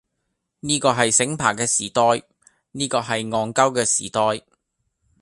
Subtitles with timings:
[0.61, 2.27] 呢個係醒爬嘅時代，
[2.71, 4.43] 呢個係戇鳩嘅時代，